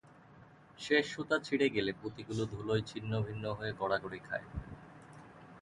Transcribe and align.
শেষ 0.79 1.03
সুতা 1.13 1.37
ছিঁড়ে 1.39 1.67
গেলে 1.69 1.91
পুঁতিগুলো 1.93 2.43
ধুলোয় 2.45 2.81
ছিন্ন 2.81 3.11
ভিন্ন 3.21 3.45
হয়ে 3.53 3.71
গড়াগড়ি 3.73 4.19
খায়। 4.19 4.45